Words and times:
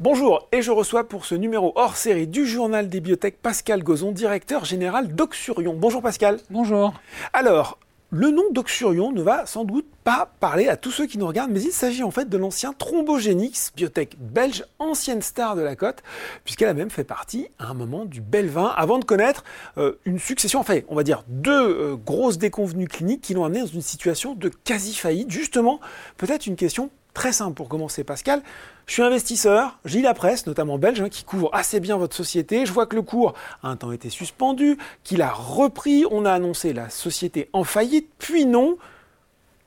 Bonjour, 0.00 0.48
et 0.50 0.62
je 0.62 0.70
reçois 0.70 1.06
pour 1.06 1.26
ce 1.26 1.34
numéro 1.34 1.72
hors 1.74 1.94
série 1.94 2.26
du 2.26 2.46
journal 2.46 2.88
des 2.88 3.02
biotech 3.02 3.36
Pascal 3.36 3.82
Gozon, 3.82 4.12
directeur 4.12 4.64
général 4.64 5.14
d'Oxurion. 5.14 5.74
Bonjour 5.74 6.00
Pascal. 6.00 6.40
Bonjour. 6.48 6.94
Alors, 7.34 7.78
le 8.08 8.30
nom 8.30 8.44
d'Oxurion 8.50 9.12
ne 9.12 9.20
va 9.20 9.44
sans 9.44 9.66
doute 9.66 9.84
pas 10.02 10.32
parler 10.40 10.68
à 10.68 10.78
tous 10.78 10.90
ceux 10.90 11.04
qui 11.04 11.18
nous 11.18 11.26
regardent, 11.26 11.50
mais 11.50 11.60
il 11.60 11.70
s'agit 11.70 12.02
en 12.02 12.10
fait 12.10 12.30
de 12.30 12.38
l'ancien 12.38 12.72
Thrombogénix, 12.72 13.72
biotech 13.76 14.16
belge, 14.18 14.64
ancienne 14.78 15.20
star 15.20 15.54
de 15.54 15.60
la 15.60 15.76
côte, 15.76 16.02
puisqu'elle 16.44 16.68
a 16.68 16.74
même 16.74 16.88
fait 16.88 17.04
partie 17.04 17.48
à 17.58 17.66
un 17.66 17.74
moment 17.74 18.06
du 18.06 18.22
bel 18.22 18.48
vin, 18.48 18.72
avant 18.74 19.00
de 19.00 19.04
connaître 19.04 19.44
euh, 19.76 19.98
une 20.06 20.18
succession, 20.18 20.60
enfin 20.60 20.78
on 20.88 20.94
va 20.94 21.02
dire 21.02 21.24
deux 21.28 21.52
euh, 21.52 21.96
grosses 21.96 22.38
déconvenues 22.38 22.88
cliniques 22.88 23.20
qui 23.20 23.34
l'ont 23.34 23.44
amené 23.44 23.60
dans 23.60 23.66
une 23.66 23.82
situation 23.82 24.34
de 24.34 24.48
quasi-faillite. 24.48 25.30
Justement, 25.30 25.78
peut-être 26.16 26.46
une 26.46 26.56
question 26.56 26.88
très 27.14 27.32
simple 27.32 27.54
pour 27.54 27.68
commencer 27.68 28.04
Pascal. 28.04 28.42
Je 28.86 28.94
suis 28.94 29.02
investisseur, 29.02 29.78
j'ai 29.84 30.02
la 30.02 30.14
presse, 30.14 30.46
notamment 30.46 30.78
belge, 30.78 31.00
hein, 31.00 31.08
qui 31.08 31.24
couvre 31.24 31.50
assez 31.52 31.80
bien 31.80 31.96
votre 31.96 32.16
société. 32.16 32.66
Je 32.66 32.72
vois 32.72 32.86
que 32.86 32.96
le 32.96 33.02
cours 33.02 33.34
a 33.62 33.68
un 33.68 33.76
temps 33.76 33.92
été 33.92 34.10
suspendu, 34.10 34.78
qu'il 35.04 35.22
a 35.22 35.30
repris, 35.30 36.04
on 36.10 36.24
a 36.24 36.32
annoncé 36.32 36.72
la 36.72 36.90
société 36.90 37.48
en 37.52 37.64
faillite, 37.64 38.10
puis 38.18 38.46
non. 38.46 38.78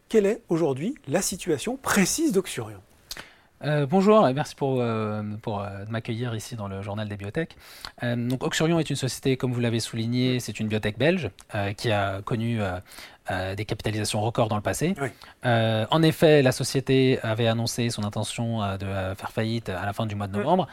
Quelle 0.10 0.26
est 0.26 0.42
aujourd'hui 0.50 0.96
la 1.08 1.22
situation 1.22 1.78
précise 1.78 2.34
d'Oxurion 2.34 2.82
euh, 3.66 3.86
bonjour 3.86 4.28
et 4.28 4.34
merci 4.34 4.56
pour, 4.56 4.82
euh, 4.82 5.24
euh, 5.48 5.86
m'accueillir 5.90 6.36
ici 6.36 6.56
dans 6.56 6.68
le 6.68 6.82
journal 6.82 7.08
des 7.08 7.16
biotech. 7.16 7.56
donc 8.02 8.44
Oxurion 8.44 8.78
est 8.80 8.90
une 8.90 8.98
société, 8.98 9.38
comme 9.38 9.54
vous 9.54 9.62
l'avez 9.62 9.80
souligné, 9.80 10.42
c'est 10.42 10.60
une 10.60 10.68
biotech 10.68 10.98
belge 10.98 11.30
qui 11.78 11.92
a 11.92 12.22
connu 12.22 12.60
des 13.30 13.66
capitalisations 13.66 14.22
records 14.22 14.50
dans 14.50 14.56
le 14.56 14.62
passé. 14.62 14.96
en 15.44 16.04
effet, 16.04 16.42
la 16.42 16.52
société 16.52 17.20
avait 17.24 17.48
annoncé 17.48 17.90
son 17.90 18.04
intention 18.04 18.60
de 18.78 19.16
faire 19.16 19.32
faillite 19.32 19.70
à 19.70 19.86
la 19.86 19.94
fin 19.94 20.06
du 20.06 20.16
mois 20.16 20.28
de 20.28 20.38
novembre. 20.38 20.68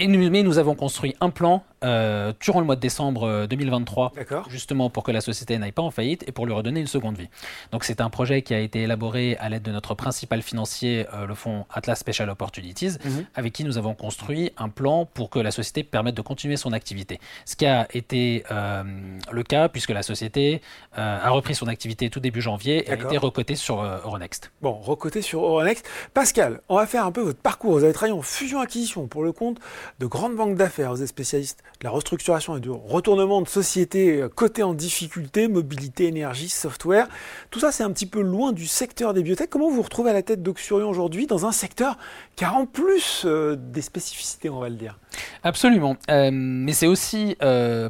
Et 0.00 0.06
nous, 0.06 0.30
mais 0.30 0.42
nous 0.42 0.56
avons 0.56 0.74
construit 0.74 1.14
un 1.20 1.28
plan 1.28 1.62
euh, 1.84 2.32
durant 2.40 2.60
le 2.60 2.66
mois 2.66 2.76
de 2.76 2.80
décembre 2.80 3.46
2023, 3.46 4.12
euh, 4.16 4.42
justement 4.48 4.88
pour 4.88 5.02
que 5.02 5.12
la 5.12 5.20
société 5.20 5.56
n'aille 5.58 5.72
pas 5.72 5.82
en 5.82 5.90
faillite 5.90 6.24
et 6.26 6.32
pour 6.32 6.46
lui 6.46 6.54
redonner 6.54 6.80
une 6.80 6.86
seconde 6.86 7.18
vie. 7.18 7.28
Donc 7.72 7.84
c'est 7.84 8.00
un 8.00 8.08
projet 8.08 8.40
qui 8.40 8.54
a 8.54 8.60
été 8.60 8.82
élaboré 8.82 9.36
à 9.40 9.50
l'aide 9.50 9.62
de 9.62 9.72
notre 9.72 9.94
principal 9.94 10.40
financier, 10.40 11.06
euh, 11.12 11.26
le 11.26 11.34
fonds 11.34 11.66
Atlas 11.70 11.98
Special 11.98 12.30
Opportunities, 12.30 12.96
mhm. 13.04 13.26
avec 13.34 13.52
qui 13.52 13.64
nous 13.64 13.76
avons 13.76 13.94
construit 13.94 14.52
un 14.56 14.70
plan 14.70 15.04
pour 15.04 15.28
que 15.28 15.38
la 15.38 15.50
société 15.50 15.82
permette 15.82 16.14
de 16.14 16.22
continuer 16.22 16.56
son 16.56 16.72
activité. 16.72 17.20
Ce 17.44 17.54
qui 17.54 17.66
a 17.66 17.86
été 17.92 18.44
le 18.50 19.42
cas 19.42 19.68
puisque 19.68 19.90
la 19.90 20.02
société 20.02 20.62
a 20.94 21.28
repris 21.30 21.54
son 21.54 21.66
activité 21.66 22.08
tout 22.08 22.20
début 22.20 22.40
janvier 22.40 22.88
et 22.88 22.92
a 22.92 22.94
été 22.94 23.18
recotée 23.18 23.54
sur 23.54 23.82
Euronext. 23.82 24.50
Bon, 24.62 24.72
recotée 24.72 25.22
sur 25.22 25.44
Euronext. 25.44 25.86
Pascal, 26.14 26.60
on 26.68 26.76
va 26.76 26.86
faire 26.86 27.04
un 27.04 27.12
peu 27.12 27.20
votre 27.20 27.40
parcours. 27.40 27.72
Vous 27.72 27.84
avez 27.84 27.92
travaillé 27.92 28.16
en 28.16 28.22
fusion-acquisition 28.22 29.06
pour 29.06 29.22
le 29.22 29.32
compte 29.32 29.60
de 29.98 30.06
grandes 30.06 30.36
banques 30.36 30.56
d'affaires. 30.56 30.92
Vous 30.92 31.02
êtes 31.02 31.08
spécialiste 31.08 31.62
de 31.80 31.84
la 31.84 31.90
restructuration 31.90 32.56
et 32.56 32.60
du 32.60 32.70
retournement 32.70 33.42
de 33.42 33.48
sociétés 33.48 34.22
euh, 34.22 34.28
cotées 34.28 34.62
en 34.62 34.74
difficulté, 34.74 35.48
mobilité, 35.48 36.06
énergie, 36.06 36.48
software. 36.48 37.08
Tout 37.50 37.60
ça, 37.60 37.72
c'est 37.72 37.82
un 37.82 37.90
petit 37.90 38.06
peu 38.06 38.20
loin 38.20 38.52
du 38.52 38.66
secteur 38.66 39.14
des 39.14 39.22
biotech. 39.22 39.50
Comment 39.50 39.68
vous 39.68 39.76
vous 39.76 39.82
retrouvez 39.82 40.10
à 40.10 40.14
la 40.14 40.22
tête 40.22 40.42
d'Oxurion 40.42 40.88
aujourd'hui 40.88 41.26
dans 41.26 41.46
un 41.46 41.52
secteur 41.52 41.98
qui 42.36 42.44
a 42.44 42.52
en 42.52 42.66
plus 42.66 43.22
euh, 43.24 43.56
des 43.56 43.82
spécificités, 43.82 44.48
on 44.50 44.60
va 44.60 44.68
le 44.68 44.76
dire? 44.76 44.98
Absolument. 45.42 45.96
Euh, 46.10 46.30
mais 46.32 46.72
c'est 46.72 46.86
aussi 46.86 47.36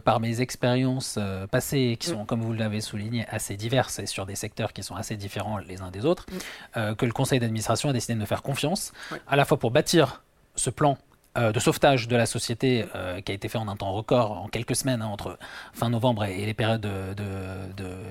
par 0.05 0.21
mes 0.21 0.41
expériences 0.41 1.19
passées, 1.51 1.97
qui 1.98 2.09
sont, 2.09 2.25
comme 2.25 2.41
vous 2.41 2.53
l'avez 2.53 2.81
souligné, 2.81 3.27
assez 3.28 3.56
diverses 3.56 3.99
et 3.99 4.06
sur 4.06 4.27
des 4.27 4.34
secteurs 4.34 4.72
qui 4.72 4.83
sont 4.83 4.94
assez 4.94 5.16
différents 5.16 5.59
les 5.59 5.81
uns 5.83 5.91
des 5.91 6.06
autres, 6.06 6.27
que 6.75 7.05
le 7.05 7.12
conseil 7.12 7.41
d'administration 7.41 7.89
a 7.89 7.93
décidé 7.93 8.15
de 8.15 8.21
me 8.21 8.27
faire 8.27 8.43
confiance, 8.43 8.93
à 9.27 9.37
la 9.37 9.44
fois 9.44 9.59
pour 9.59 9.71
bâtir 9.71 10.22
ce 10.55 10.71
plan 10.71 10.99
euh, 11.38 11.52
de 11.52 11.60
sauvetage 11.60 12.08
de 12.08 12.16
la 12.16 12.26
société 12.26 12.86
euh, 12.96 13.20
qui 13.20 13.30
a 13.30 13.34
été 13.36 13.48
fait 13.48 13.56
en 13.56 13.68
un 13.68 13.76
temps 13.76 13.92
record, 13.92 14.32
en 14.32 14.48
quelques 14.48 14.74
semaines, 14.74 15.00
hein, 15.00 15.06
entre 15.06 15.38
fin 15.72 15.88
novembre 15.88 16.24
et, 16.24 16.44
les 16.44 16.54
périodes 16.54 16.80
de, 16.80 17.14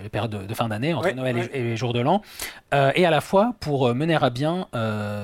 les 0.02 0.08
périodes 0.08 0.48
de, 0.48 0.54
fin 0.54 0.70
d'année, 0.70 0.94
entre 0.94 1.12
Noël 1.12 1.50
et, 1.54 1.64
les 1.64 1.76
jours 1.76 1.92
de 1.92 2.00
l'an, 2.00 2.22
euh, 2.74 2.94
et 2.96 3.06
à 3.06 3.12
la 3.12 3.20
fois 3.20 3.56
pour 3.60 3.94
mener 3.94 4.16
à 4.16 4.30
bien 4.30 4.70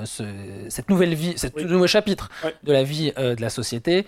cette 0.03 0.89
nouvelle 0.89 1.13
vie, 1.13 1.38
ce 1.38 1.47
nouveau 1.63 1.88
chapitre 1.88 2.29
de 2.63 2.73
la 2.73 2.83
vie 2.83 3.13
de 3.16 3.41
la 3.41 3.50
société, 3.50 4.06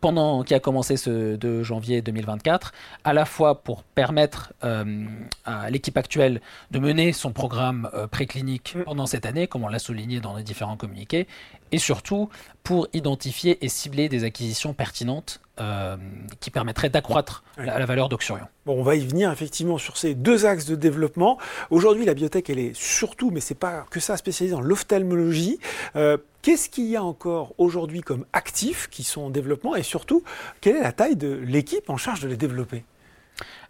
pendant 0.00 0.44
qui 0.44 0.54
a 0.54 0.60
commencé 0.60 0.96
ce 0.96 1.34
2 1.34 1.64
janvier 1.64 2.02
2024, 2.02 2.72
à 3.02 3.12
la 3.12 3.24
fois 3.24 3.62
pour 3.62 3.82
permettre 3.82 4.52
à 4.62 5.70
l'équipe 5.70 5.96
actuelle 5.96 6.40
de 6.70 6.78
mener 6.78 7.12
son 7.12 7.32
programme 7.32 7.90
préclinique 8.12 8.76
mm. 8.76 8.84
pendant 8.84 9.06
cette 9.06 9.26
année, 9.26 9.48
comme 9.48 9.64
on 9.64 9.68
l'a 9.68 9.80
souligné 9.80 10.20
dans 10.20 10.36
les 10.36 10.44
différents 10.44 10.76
communiqués, 10.76 11.26
et 11.72 11.78
surtout 11.78 12.28
pour 12.62 12.86
identifier 12.92 13.23
et 13.26 13.68
cibler 13.68 14.08
des 14.08 14.24
acquisitions 14.24 14.74
pertinentes 14.74 15.40
euh, 15.60 15.96
qui 16.40 16.50
permettraient 16.50 16.88
d'accroître 16.88 17.44
la, 17.56 17.84
valeur 17.86 18.08
d'Oxurion. 18.08 18.46
Bon, 18.66 18.78
on 18.78 18.82
va 18.82 18.96
y 18.96 19.06
venir 19.06 19.30
effectivement 19.30 19.78
sur 19.78 19.96
ces 19.96 20.14
deux 20.14 20.46
axes 20.46 20.66
de 20.66 20.74
développement. 20.74 21.38
Aujourd'hui, 21.70 22.04
la 22.04 22.14
biotech, 22.14 22.50
elle 22.50 22.58
est 22.58 22.74
surtout, 22.74 23.30
mais 23.30 23.40
c'est 23.40 23.54
pas 23.54 23.86
que 23.90 24.00
ça, 24.00 24.16
spécialisée 24.16 24.54
dans 24.54 24.60
l'ophtalmologie. 24.60 25.58
Euh, 25.96 26.18
qu'est-ce 26.42 26.68
qu'il 26.68 26.86
y 26.86 26.96
a 26.96 27.04
encore 27.04 27.54
aujourd'hui 27.58 28.00
comme 28.00 28.26
actifs 28.32 28.88
qui 28.90 29.04
sont 29.04 29.22
en 29.22 29.30
développement? 29.30 29.76
Et 29.76 29.82
surtout, 29.82 30.22
quelle 30.60 30.76
est 30.76 30.82
la 30.82 30.92
taille 30.92 31.16
de 31.16 31.32
l'équipe 31.32 31.88
en 31.88 31.96
charge 31.96 32.20
de 32.20 32.28
les 32.28 32.36
développer? 32.36 32.84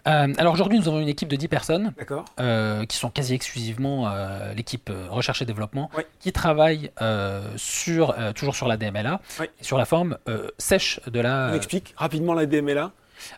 Euh, 0.06 0.32
alors 0.36 0.52
aujourd'hui, 0.52 0.78
nous 0.78 0.88
avons 0.88 1.00
une 1.00 1.08
équipe 1.08 1.28
de 1.28 1.36
10 1.36 1.48
personnes 1.48 1.92
euh, 2.38 2.84
qui 2.84 2.96
sont 2.96 3.10
quasi 3.10 3.34
exclusivement 3.34 4.08
euh, 4.08 4.52
l'équipe 4.54 4.90
recherche 5.08 5.42
et 5.42 5.44
développement 5.44 5.90
qui 6.20 6.32
travaille 6.32 6.90
sur, 7.56 8.14
toujours 8.34 8.54
sur 8.54 8.68
la 8.68 8.76
DMLA, 8.76 9.20
sur 9.60 9.78
la 9.78 9.84
forme 9.84 10.18
sèche 10.58 11.00
de 11.06 11.20
la. 11.20 11.50
On 11.52 11.56
explique 11.56 11.94
rapidement 11.96 12.34
la 12.34 12.46
DMLA 12.46 12.92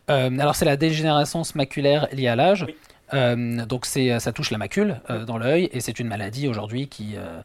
Alors 0.09 0.56
c'est 0.56 0.65
la 0.65 0.76
dégénérescence 0.76 1.55
maculaire 1.55 2.09
liée 2.12 2.28
à 2.28 2.37
l'âge. 2.37 2.66
donc 3.12 3.87
ça 3.87 4.32
touche 4.32 4.50
la 4.50 4.59
macule 4.59 5.00
dans 5.26 5.38
l'œil 5.38 5.69
et 5.72 5.81
c'est 5.81 5.99
une 6.00 6.09
maladie 6.09 6.49
aujourd'hui 6.49 6.88
qui 6.88 7.16
euh, 7.16 7.41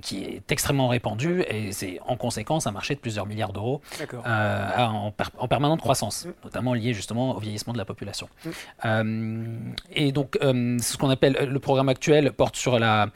qui 0.00 0.24
est 0.24 0.50
extrêmement 0.50 0.88
répandu 0.88 1.42
et 1.48 1.72
c'est 1.72 2.00
en 2.06 2.16
conséquence 2.16 2.66
un 2.66 2.72
marché 2.72 2.94
de 2.94 3.00
plusieurs 3.00 3.26
milliards 3.26 3.52
d'euros 3.52 3.80
euh, 4.12 4.76
en, 4.78 5.12
en, 5.38 5.48
permanente 5.48 5.80
croissance, 5.80 6.26
mm. 6.26 6.30
notamment 6.44 6.74
lié 6.74 6.94
justement 6.94 7.36
au 7.36 7.40
vieillissement 7.40 7.72
de 7.72 7.78
la 7.78 7.84
population. 7.84 8.28
Mm. 8.44 8.50
Euh, 8.84 9.54
et 9.92 10.12
donc, 10.12 10.38
ce 10.40 10.96
qu'on 10.96 11.10
appelle 11.10 11.48
le 11.50 11.58
programme 11.58 11.88
actuel 11.88 12.32
porte 12.32 12.56
sur 12.56 12.78
la 12.78 13.08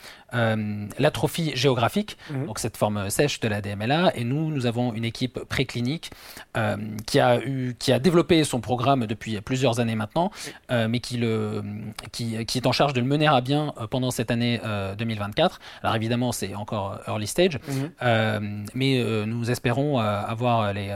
l'atrophie 0.99 1.53
géographique, 1.55 2.19
mm. 2.31 2.47
donc 2.47 2.59
cette 2.59 2.77
forme 2.77 3.09
sèche 3.09 3.41
de 3.41 3.49
la 3.49 3.63
DMLA. 3.63 4.15
Et 4.17 4.25
nous, 4.25 4.51
nous 4.51 4.67
avons 4.67 4.93
une 4.93 5.05
équipe 5.05 5.39
préclinique 5.45 6.11
qui 7.07 7.21
a 7.21 7.41
eu, 7.41 7.75
qui 7.79 7.93
a 7.93 7.99
développé 7.99 8.45
son 8.45 8.61
programme 8.61 9.07
depuis 9.07 9.41
plusieurs 9.41 9.81
années 9.81 9.95
maintenant, 9.95 10.31
mais 10.71 11.01
qui 11.01 11.17
le, 11.17 11.63
qui, 12.13 12.45
qui, 12.45 12.59
est 12.59 12.67
en 12.67 12.73
charge 12.73 12.93
de 12.93 13.01
le 13.01 13.07
mener 13.07 13.27
à 13.27 13.41
bien 13.41 13.73
pendant 13.91 14.11
cette 14.11 14.31
année 14.31 14.61
2024. 14.99 15.59
Alors 15.83 15.97
évidemment 15.97 16.16
c'est 16.33 16.55
encore 16.55 17.01
early 17.07 17.27
stage, 17.27 17.59
mhm. 17.69 17.91
euh, 18.03 18.41
mais 18.75 18.99
euh, 18.99 19.25
nous 19.27 19.51
espérons 19.51 20.01
euh, 20.01 20.03
avoir 20.03 20.73
les, 20.73 20.95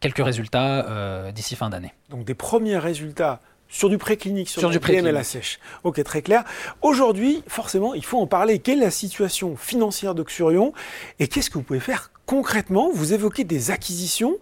quelques 0.00 0.24
résultats 0.24 1.30
d'ici 1.32 1.56
fin 1.56 1.70
d'année. 1.70 1.92
Donc 2.10 2.24
des 2.24 2.34
premiers 2.34 2.78
résultats 2.78 3.40
sur 3.68 3.88
du 3.88 3.98
préclinique, 3.98 4.48
sur, 4.48 4.60
sur 4.60 4.70
du 4.70 4.78
PMLA 4.78 5.24
sèche. 5.24 5.58
Ok, 5.82 6.02
très 6.04 6.22
clair. 6.22 6.44
Aujourd'hui, 6.82 7.42
forcément, 7.48 7.94
il 7.94 8.04
faut 8.04 8.18
en 8.18 8.26
parler. 8.26 8.60
Quelle 8.60 8.78
est 8.78 8.84
la 8.84 8.90
situation 8.90 9.56
financière 9.56 10.14
d'Oxurion 10.14 10.72
et 11.18 11.26
qu'est-ce 11.26 11.50
que 11.50 11.58
vous 11.58 11.64
pouvez 11.64 11.80
faire 11.80 12.12
concrètement? 12.26 12.90
Vous 12.92 13.12
évoquez 13.12 13.44
des 13.44 13.70
acquisitions. 13.70 14.36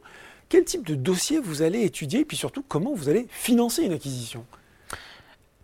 Quel 0.50 0.64
type 0.64 0.86
de 0.86 0.94
dossier 0.94 1.40
vous 1.40 1.62
allez 1.62 1.82
étudier? 1.82 2.20
Et 2.20 2.24
puis 2.24 2.36
surtout 2.36 2.62
comment 2.66 2.94
vous 2.94 3.08
allez 3.08 3.26
financer 3.30 3.82
une 3.82 3.92
acquisition? 3.92 4.44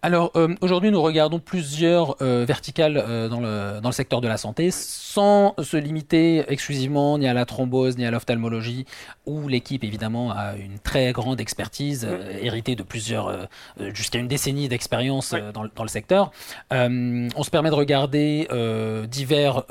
Alors 0.03 0.33
euh, 0.37 0.55
aujourd'hui, 0.63 0.91
nous 0.91 1.03
regardons 1.03 1.39
plusieurs 1.39 2.17
euh, 2.23 2.45
verticales 2.47 2.97
euh, 2.97 3.29
dans, 3.29 3.41
le, 3.41 3.81
dans 3.83 3.91
le 3.91 3.95
secteur 3.95 4.23
de 4.23 4.29
la 4.29 4.39
santé, 4.39 4.71
sans 4.71 5.55
se 5.63 5.77
limiter 5.77 6.45
exclusivement 6.49 7.19
ni 7.19 7.29
à 7.29 7.35
la 7.35 7.45
thrombose 7.45 7.99
ni 7.99 8.07
à 8.07 8.11
l'ophtalmologie, 8.11 8.87
où 9.27 9.47
l'équipe 9.47 9.85
évidemment 9.85 10.31
a 10.31 10.57
une 10.57 10.79
très 10.79 11.13
grande 11.13 11.41
expertise, 11.41 12.09
héritée 12.41 12.77
de 12.77 12.83
plusieurs, 12.83 13.49
jusqu'à 13.93 14.19
une 14.19 14.29
décennie 14.29 14.69
d'expérience 14.69 15.35
dans, 15.55 15.69
dans, 15.75 15.83
le 15.83 15.89
secteur. 15.89 16.31
on 16.71 17.43
se 17.43 17.51
permet 17.51 17.71
de 17.71 17.75
regarder 17.75 18.49
divers, 19.09 19.65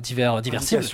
divers, 0.00 0.42
divers 0.42 0.62
cibles. 0.62 0.84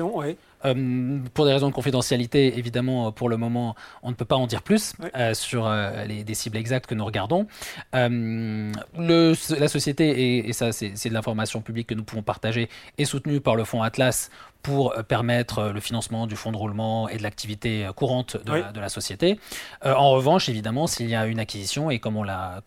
Euh, 0.64 1.19
pour 1.35 1.47
des 1.47 1.53
raisons 1.53 1.69
de 1.69 1.75
confidentialité, 1.75 2.59
évidemment, 2.59 3.12
pour 3.12 3.29
le 3.29 3.37
moment, 3.37 3.75
on 4.03 4.11
ne 4.11 4.14
peut 4.14 4.25
pas 4.25 4.37
en 4.37 4.47
dire 4.47 4.62
plus 4.62 4.94
euh, 5.17 5.35
sur 5.35 5.67
euh, 5.67 6.05
les, 6.05 6.25
des 6.25 6.35
cibles 6.35 6.56
exactes 6.56 6.87
que 6.87 6.94
nous 6.94 7.05
regardons. 7.05 7.47
Le, 7.93 9.59
la 9.59 9.69
société, 9.69 10.47
et, 10.49 10.53
ça 10.53 10.73
c'est 10.73 11.09
de 11.09 11.14
l'information 11.14 11.61
publique 11.61 11.88
que 11.88 11.94
nous 11.94 12.05
pouvons 12.05 12.23
partager, 12.23 12.69
est 12.99 13.05
soutenue 13.05 13.41
par 13.41 13.56
le 13.56 13.64
fonds 13.64 13.82
Atlas 13.82 14.31
pour 14.62 14.94
permettre 15.09 15.73
le 15.75 15.81
financement 15.81 16.29
du 16.29 16.37
fonds 16.37 16.53
de 16.53 16.56
roulement 16.56 17.09
et 17.09 17.17
de 17.17 17.23
l'activité 17.25 17.88
courante 17.97 18.37
de, 18.44 18.53
la, 18.53 18.70
de, 18.70 18.79
la, 18.79 18.88
société. 18.88 19.41
en 19.85 20.11
revanche, 20.11 20.49
évidemment, 20.49 20.87
s'il 20.87 21.09
y 21.09 21.17
a 21.17 21.26
une 21.26 21.41
acquisition, 21.41 21.91
et 21.91 21.99
comme 21.99 22.17
on 22.17 22.23
l'a 22.23 22.62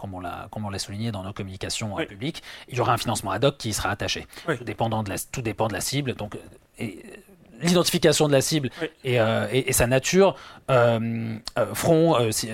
souligné 0.77 1.13
dans 1.13 1.24
nos 1.24 1.31
communications 1.31 1.95
publiques, 1.95 2.44
il 2.68 2.75
y 2.75 2.81
aura 2.81 2.94
un 2.94 2.97
financement 2.97 3.31
ad 3.31 3.45
hoc 3.45 3.57
qui 3.57 3.69
y 3.69 3.74
sera 3.74 3.92
attaché, 3.92 4.27
tout, 4.45 4.65
dépendant 4.65 5.03
de 5.03 5.09
la, 5.09 5.15
tout 5.31 5.42
dépend 5.42 5.69
de 5.69 5.74
la 5.74 5.80
cible. 5.80 6.15
Donc, 6.15 6.38
et, 6.80 7.01
l'identification 7.62 8.28
de 8.28 8.34
la 8.34 8.42
cible 8.42 8.69
Oui. 8.81 8.88
et, 9.04 9.19
euh, 9.19 9.48
et- 9.52 9.69
et 9.69 9.74
sa 9.74 9.88
nature 9.88 10.36
euh, 10.72 11.36
euh, 11.60 11.66
feront, 11.74 12.16
euh, 12.19 12.31
si- 12.31 12.50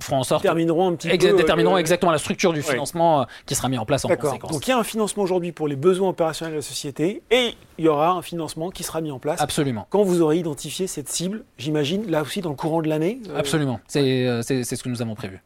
feront 0.00 0.18
en 0.18 0.22
sorte 0.24 0.42
Termineront 0.42 0.88
un 0.90 0.94
petit 0.96 1.08
Exa- 1.08 1.30
peu. 1.30 1.36
détermineront 1.38 1.78
exactement 1.78 2.12
la 2.12 2.18
structure 2.18 2.52
du 2.52 2.62
financement 2.62 3.26
qui 3.46 3.54
sera 3.54 3.68
mis 3.68 3.78
en 3.78 3.86
place 3.86 4.04
en 4.04 4.08
conséquence. 4.08 4.50
Donc 4.52 4.66
il 4.66 4.70
y 4.70 4.72
a 4.72 4.78
un 4.78 4.84
financement 4.84 5.22
aujourd'hui 5.22 5.52
pour 5.52 5.66
les 5.68 5.76
besoins 5.76 6.10
opérationnels 6.10 6.52
de 6.54 6.58
la 6.58 6.62
société 6.62 7.22
et 7.30 7.54
il 7.78 7.84
y 7.84 7.88
aura 7.88 8.10
un 8.10 8.22
financement 8.22 8.70
qui 8.70 8.82
sera 8.82 9.00
mis 9.00 9.10
en 9.10 9.18
place 9.18 9.40
Absolument. 9.40 9.86
quand 9.90 10.02
vous 10.02 10.20
aurez 10.22 10.38
identifié 10.38 10.86
cette 10.86 11.08
cible, 11.08 11.44
j'imagine, 11.58 12.10
là 12.10 12.22
aussi 12.22 12.40
dans 12.40 12.50
le 12.50 12.56
courant 12.56 12.82
de 12.82 12.88
l'année. 12.88 13.20
Absolument. 13.36 13.80
C'est 13.88 14.02
ce 14.02 14.82
que 14.82 14.88
nous 14.88 15.00
avons 15.02 15.14
prévu. 15.14 15.42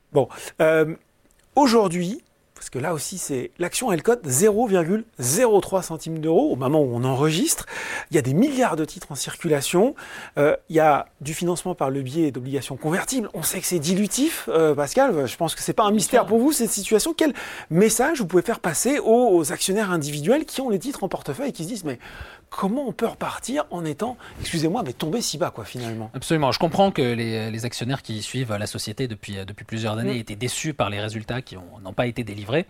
Euh, 0.60 0.94
Aujourd'hui, 1.56 2.22
parce 2.58 2.70
que 2.70 2.80
là 2.80 2.92
aussi, 2.92 3.18
c'est 3.18 3.52
l'action, 3.60 3.92
elle 3.92 4.02
cote 4.02 4.26
0,03 4.26 5.82
centimes 5.82 6.18
d'euros 6.18 6.50
au 6.50 6.56
moment 6.56 6.82
où 6.82 6.90
on 6.92 7.04
enregistre. 7.04 7.66
Il 8.10 8.16
y 8.16 8.18
a 8.18 8.22
des 8.22 8.34
milliards 8.34 8.74
de 8.74 8.84
titres 8.84 9.12
en 9.12 9.14
circulation. 9.14 9.94
Euh, 10.38 10.56
il 10.68 10.74
y 10.74 10.80
a 10.80 11.06
du 11.20 11.34
financement 11.34 11.76
par 11.76 11.90
le 11.90 12.02
biais 12.02 12.32
d'obligations 12.32 12.76
convertibles. 12.76 13.28
On 13.32 13.44
sait 13.44 13.60
que 13.60 13.66
c'est 13.66 13.78
dilutif, 13.78 14.48
euh, 14.48 14.74
Pascal. 14.74 15.28
Je 15.28 15.36
pense 15.36 15.54
que 15.54 15.62
c'est 15.62 15.72
pas 15.72 15.84
un 15.84 15.92
mystère 15.92 16.26
pour 16.26 16.38
vous 16.40 16.50
cette 16.50 16.70
situation. 16.70 17.14
Quel 17.16 17.32
message 17.70 18.18
vous 18.18 18.26
pouvez 18.26 18.42
faire 18.42 18.58
passer 18.58 18.98
aux, 18.98 19.36
aux 19.36 19.52
actionnaires 19.52 19.92
individuels 19.92 20.44
qui 20.44 20.60
ont 20.60 20.68
les 20.68 20.80
titres 20.80 21.04
en 21.04 21.08
portefeuille 21.08 21.50
et 21.50 21.52
qui 21.52 21.62
se 21.62 21.68
disent 21.68 21.84
mais 21.84 22.00
comment 22.50 22.86
on 22.88 22.92
peut 22.92 23.06
repartir 23.06 23.64
en 23.70 23.84
étant, 23.84 24.16
excusez-moi, 24.40 24.82
mais 24.84 24.92
tombé 24.92 25.20
si 25.20 25.38
bas 25.38 25.50
quoi 25.50 25.64
finalement. 25.64 26.10
Absolument. 26.14 26.50
Je 26.52 26.58
comprends 26.58 26.90
que 26.90 27.02
les, 27.02 27.50
les 27.50 27.64
actionnaires 27.64 28.02
qui 28.02 28.22
suivent 28.22 28.54
la 28.54 28.66
société 28.66 29.06
depuis, 29.08 29.36
depuis 29.46 29.64
plusieurs 29.64 29.98
années 29.98 30.14
Mm. 30.14 30.20
étaient 30.20 30.36
déçus 30.36 30.74
par 30.74 30.90
les 30.90 31.00
résultats 31.00 31.42
qui 31.42 31.56
ont- 31.56 31.78
n'ont 31.82 31.92
pas 31.92 32.06
été 32.06 32.24
délivrés. 32.24 32.66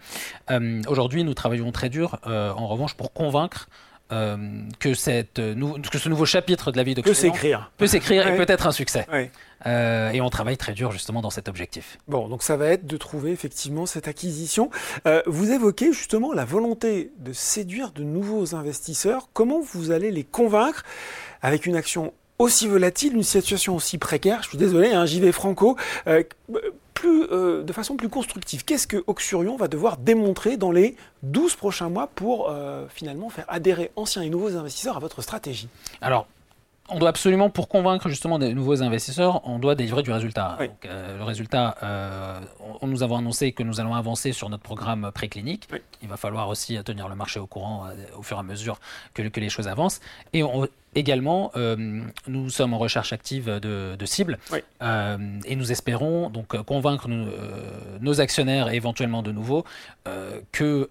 Euh, 0.51 0.83
Aujourd'hui, 0.89 1.25
nous 1.25 1.35
travaillons 1.35 1.71
très 1.73 1.89
dur, 1.89 2.19
euh, 2.27 2.53
en 2.53 2.67
revanche, 2.67 2.95
pour 2.95 3.13
convaincre 3.13 3.69
euh, 4.13 4.37
que, 4.79 4.95
cette, 4.95 5.39
euh, 5.39 5.55
que 5.91 5.99
ce 5.99 6.09
nouveau 6.09 6.25
chapitre 6.25 6.73
de 6.73 6.77
la 6.77 6.83
vie 6.83 6.95
de 6.95 7.03
Que 7.03 7.13
s'écrire. 7.13 7.71
peut 7.77 7.87
s'écrire 7.87 8.25
Ouais. 8.27 8.35
et 8.35 8.37
peut 8.37 8.51
être 8.53 8.67
un 8.67 8.73
succès. 8.73 9.07
Ouais. 9.13 9.31
Euh, 9.67 10.11
et 10.11 10.21
on 10.21 10.31
travaille 10.31 10.57
très 10.57 10.73
dur 10.73 10.93
justement 10.93 11.21
dans 11.21 11.31
cet 11.31 11.49
objectif. 11.49 11.99
Bon, 12.07 12.29
donc 12.29 12.43
ça 12.43 12.57
va 12.57 12.67
être 12.69 12.87
de 12.87 12.97
trouver 12.97 13.33
effectivement 13.33 13.87
cette 13.87 14.07
acquisition. 14.09 14.71
Euh, 15.07 15.21
vous 15.27 15.51
évoquez 15.51 15.93
justement 15.93 16.33
la 16.33 16.45
volonté 16.45 17.11
de 17.19 17.33
séduire 17.33 17.91
de 17.91 18.03
nouveaux 18.05 18.55
investisseurs. 18.55 19.29
Comment 19.33 19.61
vous 19.61 19.91
allez 19.91 20.11
les 20.11 20.25
convaincre 20.25 20.85
avec 21.43 21.67
une 21.67 21.75
action 21.77 22.13
aussi 22.39 22.69
volatile, 22.69 23.15
une 23.17 23.25
situation 23.25 23.75
aussi 23.75 23.99
précaire? 23.99 24.43
Je 24.45 24.49
suis 24.51 24.59
désolé, 24.59 24.93
hein, 24.93 25.07
j'y 25.07 25.21
vais 25.21 25.33
franco. 25.33 25.77
Euh, 26.99 27.01
plus, 27.01 27.23
euh, 27.31 27.63
de 27.63 27.73
façon 27.73 27.97
plus 27.97 28.09
constructive, 28.09 28.65
qu'est-ce 28.65 28.87
que 28.87 29.03
Oxurion 29.07 29.57
va 29.57 29.69
devoir 29.69 29.97
démontrer 29.99 30.57
dans 30.57 30.73
les 30.73 30.97
12 31.23 31.55
prochains 31.55 31.89
mois 31.89 32.09
pour 32.15 32.49
euh, 32.51 32.87
finalement 32.89 33.29
faire 33.29 33.45
adhérer 33.49 33.91
anciens 33.97 34.23
et 34.23 34.31
nouveaux 34.31 34.57
investisseurs 34.57 34.97
à 34.97 35.01
votre 35.01 35.23
stratégie? 35.23 35.69
Alors, 36.01 36.27
on 36.91 36.99
doit 36.99 37.11
absolument, 37.11 37.51
pour 37.51 37.69
convaincre 37.69 38.09
justement 38.09 38.39
des 38.39 38.55
nouveaux 38.55 38.83
investisseurs, 38.83 39.47
on 39.47 39.59
doit 39.59 39.75
délivrer 39.75 40.03
du 40.03 40.11
résultat. 40.11 40.57
Oui. 40.59 40.69
Donc, 40.69 40.87
euh, 40.87 41.19
le 41.19 41.23
résultat, 41.25 41.77
euh, 41.83 42.41
on, 42.81 42.87
nous 42.87 43.03
avons 43.03 43.19
annoncé 43.19 43.53
que 43.53 43.63
nous 43.63 43.79
allons 43.79 43.95
avancer 43.95 44.33
sur 44.33 44.49
notre 44.49 44.63
programme 44.63 45.11
préclinique. 45.13 45.69
Oui. 45.71 45.79
Il 46.03 46.09
va 46.09 46.17
falloir 46.17 46.49
aussi 46.49 46.83
tenir 46.85 47.09
le 47.09 47.15
marché 47.15 47.39
au 47.41 47.47
courant 47.47 47.87
euh, 47.87 47.95
au 48.19 48.23
fur 48.23 48.39
et 48.39 48.41
à 48.41 48.43
mesure 48.43 48.81
que, 49.15 49.23
que 49.23 49.39
les 49.41 49.51
choses 49.51 49.69
avancent. 49.69 50.01
Et 50.33 50.43
on- 50.43 50.67
également, 50.99 51.51
euh, 51.57 51.77
nous 52.27 52.51
sommes 52.51 52.75
en 52.75 52.79
recherche 52.79 53.13
active 53.13 53.49
de, 53.49 53.97
de 53.97 54.07
cibles 54.07 54.39
Oui. 54.53 54.59
Euh, 54.83 55.17
et 55.45 55.57
nous 55.57 55.73
espérons 55.73 56.31
donc 56.31 56.55
euh, 56.55 56.63
convaincre 56.63 57.09
nous, 57.09 57.27
nos 58.01 58.21
actionnaires 58.21 58.71
et 58.73 58.77
éventuellement 58.77 59.23
de 59.23 59.33
nouveaux 59.33 59.65
que 60.53 60.89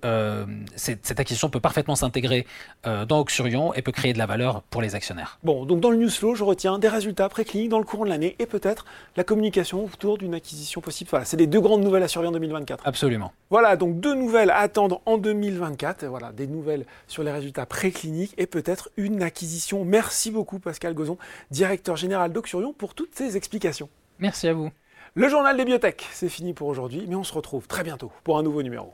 cette, 0.75 1.05
cette 1.05 1.19
acquisition 1.19 1.49
peut 1.49 1.59
parfaitement 1.59 1.95
s'intégrer 1.95 2.45
dans 2.83 3.19
Oxurion 3.19 3.73
et 3.73 3.81
peut 3.81 3.91
créer 3.91 4.13
de 4.13 4.19
la 4.19 4.27
valeur 4.27 4.61
pour 4.63 4.81
les 4.81 4.93
actionnaires. 4.93 5.39
Bon, 5.43 5.65
donc 5.65 5.79
dans 5.79 5.89
le 5.89 5.97
news 5.97 6.09
flow, 6.09 6.35
je 6.35 6.43
retiens 6.43 6.77
des 6.77 6.87
résultats 6.87 7.27
précliniques 7.29 7.69
dans 7.69 7.79
le 7.79 7.83
courant 7.83 8.05
de 8.05 8.09
l'année 8.09 8.35
et 8.39 8.45
peut-être 8.45 8.85
la 9.15 9.23
communication 9.23 9.85
autour 9.85 10.17
d'une 10.17 10.35
acquisition 10.35 10.81
possible. 10.81 11.09
Voilà, 11.09 11.25
c'est 11.25 11.37
les 11.37 11.47
deux 11.47 11.61
grandes 11.61 11.83
nouvelles 11.83 12.03
à 12.03 12.07
surveiller 12.07 12.29
en 12.29 12.33
2024. 12.33 12.85
Absolument. 12.85 13.33
Voilà, 13.49 13.75
donc 13.75 13.99
deux 13.99 14.13
nouvelles 14.13 14.51
à 14.51 14.57
attendre 14.57 15.01
en 15.05 15.17
2024. 15.17 16.03
Et 16.03 16.07
Voilà, 16.07 16.31
des 16.31 16.47
nouvelles 16.47 16.85
sur 17.07 17.23
les 17.23 17.31
résultats 17.31 17.65
précliniques 17.65 18.33
et 18.37 18.45
peut-être 18.45 18.89
une 18.97 19.23
acquisition. 19.23 19.85
Merci 19.97 20.29
beaucoup 20.29 20.59
Pascal 20.59 20.93
Gozon, 20.93 21.17
directeur 21.49 21.95
général 21.95 22.31
d'Oxurion, 22.31 22.71
pour 22.71 22.93
toutes 22.93 23.15
ces 23.15 23.35
explications. 23.35 23.89
Merci 24.19 24.47
à 24.47 24.53
vous. 24.53 24.69
Le 25.15 25.27
journal 25.27 25.57
des 25.57 25.65
biotech, 25.65 26.07
c'est 26.11 26.29
fini 26.29 26.53
pour 26.53 26.67
aujourd'hui, 26.67 27.05
mais 27.07 27.15
on 27.15 27.23
se 27.23 27.33
retrouve 27.33 27.67
très 27.67 27.81
bientôt 27.81 28.11
pour 28.23 28.37
un 28.37 28.43
nouveau 28.43 28.61
numéro. 28.61 28.93